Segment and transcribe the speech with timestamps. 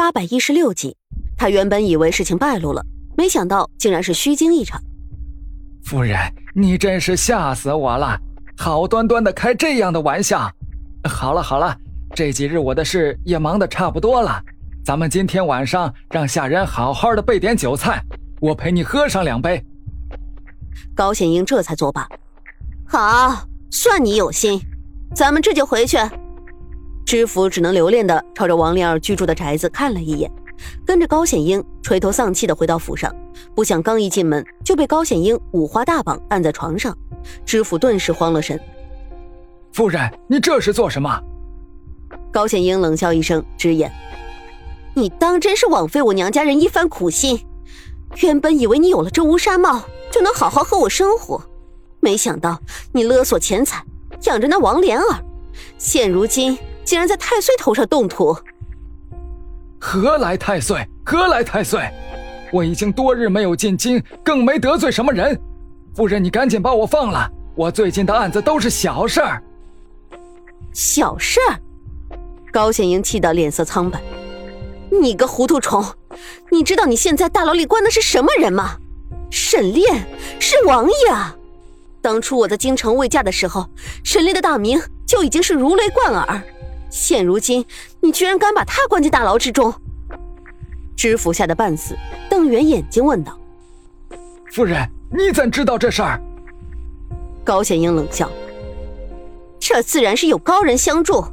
[0.00, 0.96] 八百一十六集，
[1.36, 2.82] 他原本以为事情败露了，
[3.18, 4.80] 没想到竟然是虚惊一场。
[5.84, 6.16] 夫人，
[6.54, 8.18] 你真是吓死我了！
[8.56, 10.50] 好端端的开这样的玩笑。
[11.06, 11.76] 好了好了，
[12.14, 14.42] 这几日我的事也忙得差不多了，
[14.82, 18.02] 咱们今天晚上让下人好好的备点酒菜，
[18.40, 19.62] 我陪你喝上两杯。
[20.94, 22.08] 高显英这才作罢。
[22.88, 24.58] 好，算你有心，
[25.14, 25.98] 咱们这就回去。
[27.10, 30.30] 知府只能留恋的朝着王莲儿居住的宅子看了一眼，
[30.86, 33.12] 跟着高显英垂头丧气的回到府上。
[33.52, 36.96] 不想刚一进门就被高显英五花大绑按在床上，
[37.44, 38.56] 知府顿时慌了神。
[39.72, 41.20] 夫人，你这是做什么？
[42.30, 43.90] 高显英冷笑一声，直言
[44.94, 47.44] ：“你当真是枉费我娘家人一番苦心。
[48.20, 51.42] 原本以为你有了这乌纱帽就能好好和我生活，
[51.98, 52.60] 没想到
[52.92, 53.84] 你勒索钱财，
[54.26, 55.24] 养着那王莲儿，
[55.76, 58.36] 现如今……”竟然在太岁头上动土！
[59.78, 60.86] 何来太岁？
[61.04, 61.88] 何来太岁？
[62.52, 65.40] 我已经多日没有进京，更没得罪什么人。
[65.94, 67.30] 夫人，你赶紧把我放了！
[67.54, 69.42] 我最近的案子都是小事儿。
[70.72, 71.58] 小事儿？
[72.52, 74.00] 高显英气得脸色苍白。
[74.90, 75.84] 你个糊涂虫！
[76.50, 78.76] 你知道你现在大牢里关的是什么人吗？
[79.30, 80.04] 沈炼，
[80.40, 81.36] 是王爷啊！
[82.02, 83.68] 当初我在京城未嫁的时候，
[84.02, 86.42] 沈炼的大名就已经是如雷贯耳。
[86.90, 87.64] 现如今，
[88.00, 89.72] 你居然敢把他关进大牢之中！
[90.96, 91.96] 知府吓得半死，
[92.28, 93.38] 瞪圆眼睛问道
[94.52, 96.20] ：“夫人，你怎知道这事儿？”
[97.42, 98.30] 高显英冷笑
[99.58, 101.24] ：“这自然是有高人相助。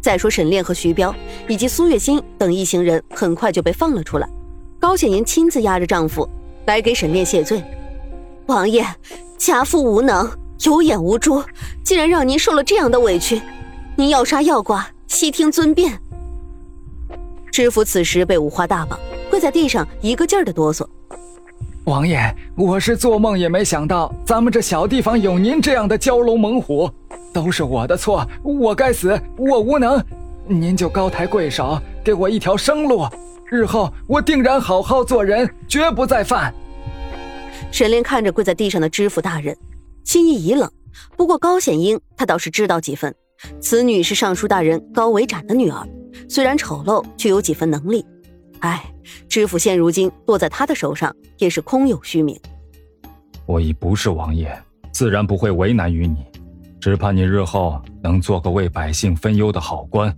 [0.00, 1.14] 再说沈炼和徐彪
[1.46, 4.26] 以及苏月心等一行人很快就被放了出来，
[4.78, 6.26] 高显英亲自押着丈夫
[6.66, 7.62] 来给沈炼谢罪
[8.46, 8.86] ：“王爷，
[9.36, 10.30] 家父无能，
[10.64, 11.44] 有眼无珠，
[11.84, 13.42] 竟然让您受了这样的委屈。”
[14.00, 16.00] 您要杀要剐，悉听尊便。
[17.52, 18.98] 知府此时被五花大绑，
[19.28, 20.88] 跪在地上，一个劲儿的哆嗦。
[21.84, 22.18] 王爷，
[22.56, 26.90] 我是做梦也没想到，咱们这小地方有您这样的蛟龙猛虎，
[27.30, 30.02] 都是我的错，我该死，我无能。
[30.46, 33.06] 您就高抬贵手，给我一条生路，
[33.50, 36.54] 日后我定然好好做人，绝不再犯。
[37.70, 39.54] 沈炼看着跪在地上的知府大人，
[40.04, 40.72] 心意已冷。
[41.18, 43.14] 不过高显英，他倒是知道几分。
[43.60, 45.86] 此女是尚书大人高维展的女儿，
[46.28, 48.04] 虽然丑陋，却有几分能力。
[48.60, 48.92] 唉，
[49.28, 52.38] 知府现如今落在他的手上，也是空有虚名。
[53.46, 54.56] 我已不是王爷，
[54.92, 56.26] 自然不会为难于你，
[56.80, 60.14] 只盼你日后能做个为百姓分忧的好官。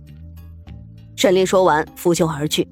[1.15, 2.67] 沈炼说完，拂袖而去。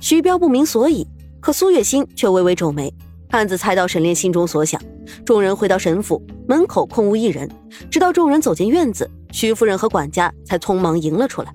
[0.00, 1.06] 徐彪不明所以，
[1.40, 2.92] 可苏月心却微微皱眉，
[3.30, 4.80] 暗自猜到沈炼心中所想。
[5.24, 7.48] 众人回到沈府门口，空无一人，
[7.88, 9.08] 直到众人走进院子。
[9.36, 11.54] 徐夫人和管家才匆忙迎了出来。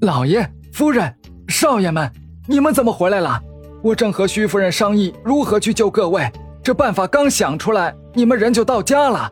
[0.00, 1.14] 老爷、夫人、
[1.46, 2.10] 少爷们，
[2.48, 3.38] 你们怎么回来了？
[3.82, 6.26] 我正和徐夫人商议如何去救各位，
[6.62, 9.30] 这办法刚想出来，你们人就到家了。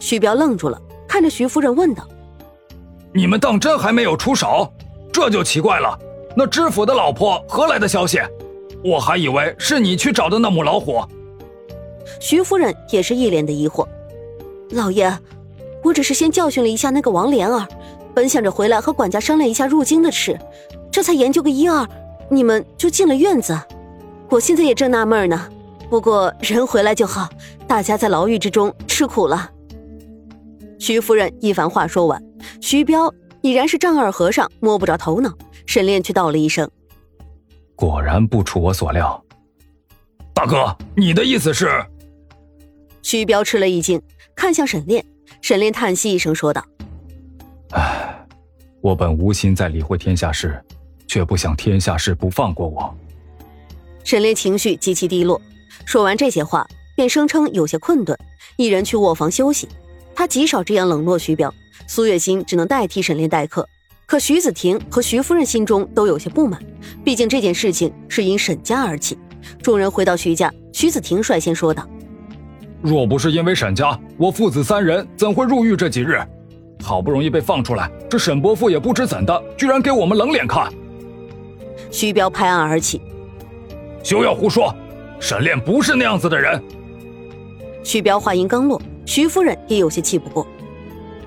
[0.00, 0.76] 徐彪愣住了，
[1.06, 2.04] 看着徐夫人问道
[3.14, 4.68] ：“你们当真还没有出手？
[5.12, 5.96] 这就奇怪了。
[6.36, 8.18] 那知府的老婆何来的消息？
[8.82, 11.04] 我还以为是你去找的那母老虎。”
[12.18, 13.86] 徐夫人也是一脸的疑惑
[14.74, 15.16] ：“老爷。”
[15.86, 17.64] 我只是先教训了一下那个王莲儿，
[18.12, 20.36] 本想着回来和管家商量一下入京的事，
[20.90, 21.88] 这才研究个一二，
[22.28, 23.56] 你们就进了院子。
[24.28, 25.48] 我现在也正纳闷呢，
[25.88, 27.28] 不过人回来就好，
[27.68, 29.48] 大家在牢狱之中吃苦了。
[30.80, 32.20] 徐夫人一番话说完，
[32.60, 35.32] 徐彪已然是丈二和尚摸不着头脑，
[35.66, 36.68] 沈炼却道了一声
[37.76, 39.24] ：“果然不出我所料。”
[40.34, 41.70] 大哥，你的意思是？
[43.02, 44.02] 徐彪吃了一惊，
[44.34, 45.06] 看向沈炼。
[45.40, 46.64] 沈炼叹息一声，说道
[47.72, 48.26] ：“唉，
[48.80, 50.62] 我本无心再理会天下事，
[51.06, 52.94] 却不想天下事不放过我。”
[54.04, 55.40] 沈炼情绪极其低落，
[55.84, 58.16] 说完这些话，便声称有些困顿，
[58.56, 59.68] 一人去卧房休息。
[60.14, 61.52] 他极少这样冷落徐彪，
[61.86, 63.68] 苏月心只能代替沈炼待客。
[64.06, 66.62] 可徐子婷和徐夫人心中都有些不满，
[67.04, 69.18] 毕竟这件事情是因沈家而起。
[69.60, 71.84] 众人回到徐家，徐子婷率先说道。
[72.86, 76.20] 若不是因为沈家，我父子三人怎会入狱这几日？
[76.84, 80.72] 好不容易被放出来，这沈伯父也不知怎的，居然给我们冷脸看。
[81.90, 83.02] 徐彪拍案而起
[84.04, 84.72] ：“休要胡说！
[85.18, 86.62] 沈炼不是那样子的人。”
[87.82, 90.46] 徐彪话音刚落，徐夫人也有些气不过：“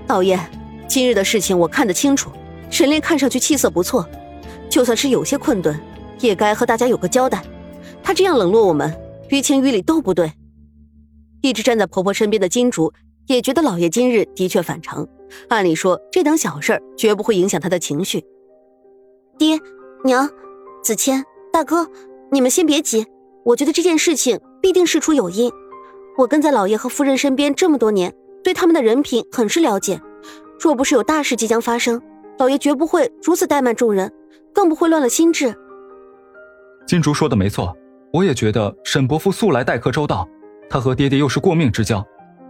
[0.07, 0.39] 老爷，
[0.87, 2.31] 今日的事情我看得清楚，
[2.69, 4.07] 沈炼看上去气色不错，
[4.69, 5.77] 就算是有些困顿，
[6.21, 7.43] 也该和大家有个交代。
[8.01, 8.95] 他这样冷落我们，
[9.27, 10.31] 于情于理都不对。”
[11.41, 12.91] 一直站在婆婆身边的金主
[13.27, 15.07] 也觉得老爷今日的确反常，
[15.47, 18.23] 按理说这等小事绝不会影响他的情绪。
[19.37, 19.59] 爹
[20.03, 20.29] 娘、
[20.83, 21.87] 子谦、大哥，
[22.31, 23.05] 你们先别急，
[23.45, 25.51] 我觉得这件事情必定事出有因。
[26.17, 28.13] 我跟在老爷和夫人身边这么多年，
[28.43, 30.01] 对他们的人品很是了解。
[30.59, 32.01] 若不是有大事即将发生，
[32.37, 34.11] 老爷绝不会如此怠慢众人，
[34.53, 35.55] 更不会乱了心智。
[36.85, 37.73] 金竹说的没错，
[38.11, 40.27] 我也觉得沈伯父素来待客周到，
[40.69, 42.05] 他和爹爹又是过命之交，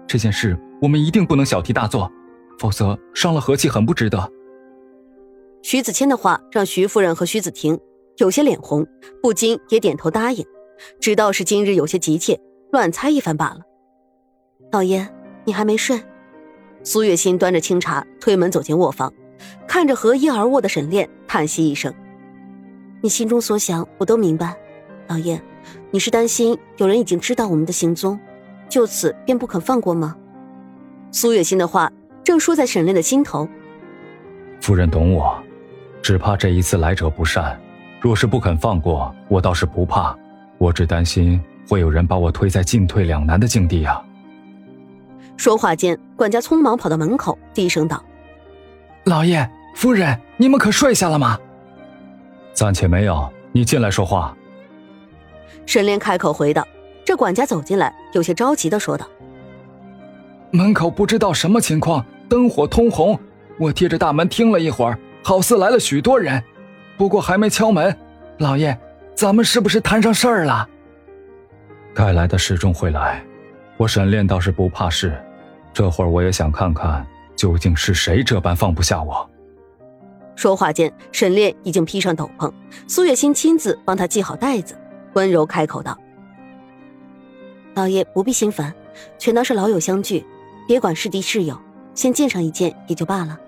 [0.06, 2.12] 这件事我们一定不能小题大做，
[2.58, 4.32] 否则伤了和气很不值得。
[5.62, 7.80] 徐子谦的话让徐夫人和徐子婷
[8.18, 8.86] 有些脸红，
[9.22, 10.46] 不禁也点头答应，
[11.00, 12.40] 知道是今日有些急切。
[12.72, 13.62] 乱猜一番罢了。
[14.72, 15.10] 老爷，
[15.44, 16.00] 你还没睡？
[16.84, 19.12] 苏月心端着清茶推门走进卧房，
[19.68, 21.92] 看着合衣而卧的沈炼，叹息一声
[23.02, 24.56] ：“你心中所想，我都明白。
[25.08, 25.42] 老爷，
[25.92, 28.20] 你是担心有人已经知道我们的行踪，
[28.68, 30.16] 就此便不肯放过吗？”
[31.12, 31.92] 苏月心的话
[32.24, 33.48] 正说在沈炼的心头。
[34.62, 35.42] 夫人懂我，
[36.02, 37.60] 只怕这一次来者不善。
[38.00, 40.16] 若是不肯放过，我倒是不怕，
[40.58, 41.42] 我只担心。
[41.68, 44.04] 会有人把我推在进退两难的境地啊！
[45.38, 48.04] 说话间，管家匆忙跑到门口，低声道
[49.06, 51.38] ：“老爷、夫人，你们可睡下了吗
[52.54, 54.36] ？”“暂且没有，你进来说话。”
[55.70, 56.68] 沈炼开口回道。
[57.06, 59.08] 这管家走进来，有些着急的说道
[60.50, 63.20] ：“门口不知道什么情况，灯火通红，
[63.60, 66.44] 我贴着大门听了一会儿，好似来了许多人，
[66.98, 67.96] 不过还没敲门。
[68.40, 68.76] 老爷，
[69.14, 70.68] 咱们是不是摊上事儿了？”
[71.94, 73.24] 该来的始终会来，
[73.78, 75.16] 我沈炼倒是不怕事，
[75.72, 77.06] 这会儿我也想看看
[77.36, 79.30] 究竟是谁这般放不下我。
[80.36, 82.52] 说话间，沈炼已经披上斗篷，
[82.88, 84.76] 苏月心亲自帮他系好带子，
[85.14, 85.98] 温柔开口道
[87.76, 88.74] ：“老爷不必心烦，
[89.18, 90.26] 全当是老友相聚，
[90.68, 91.60] 别管是敌是友，
[91.94, 93.40] 先见上一见也就罢了。”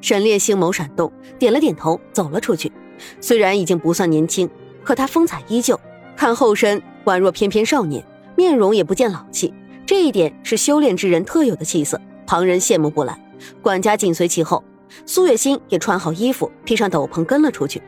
[0.00, 2.72] 沈炼星眸闪动，点了点头，走了出去。
[3.20, 4.48] 虽然已经不算年轻，
[4.82, 5.78] 可他风采依旧。
[6.16, 8.04] 看后身宛若翩翩少年，
[8.36, 9.52] 面容也不见老气，
[9.86, 13.18] 这一点是修炼之人特有的气色，旁人羡慕不来。
[13.62, 14.62] 管家紧随其后，
[15.06, 17.80] 苏月心也穿好衣服，披上斗篷跟了出去。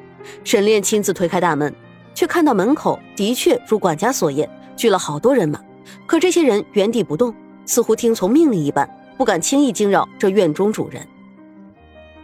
[0.44, 1.74] 沈炼亲自推开大门，
[2.14, 5.60] 却看到门口的确如管家所言，聚了好多人马。
[6.06, 7.34] 可这些人原地不动，
[7.66, 11.06] 似乎听从命令一般，不敢轻易惊扰这院中主人。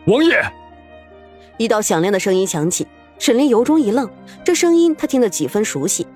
[0.06, 0.40] 王爷，
[1.56, 2.86] 一道响亮的声音响起。
[3.18, 4.08] 沈林由衷一愣，
[4.44, 6.06] 这声音他听得几分熟悉，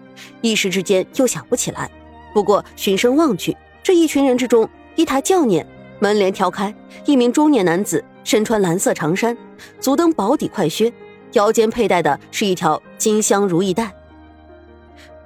[0.41, 1.91] 一时之间又想不起来。
[2.33, 5.67] 不过循声望去，这一群人之中，一台轿辇
[5.99, 6.73] 门帘挑开，
[7.05, 9.37] 一名中年男子身穿蓝色长衫，
[9.81, 10.93] 足蹬薄底快靴，
[11.33, 13.93] 腰间佩戴的是一条金镶如意带。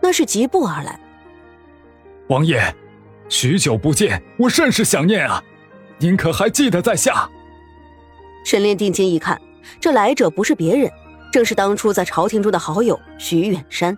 [0.01, 0.99] 那是疾步而来。
[2.29, 2.75] 王爷，
[3.29, 5.43] 许久不见，我甚是想念啊！
[5.99, 7.29] 您可还记得在下？
[8.45, 9.41] 沈炼定睛一看，
[9.81, 10.91] 这来者不是别人。
[11.33, 13.97] 正是当初在朝廷中的好友徐远山。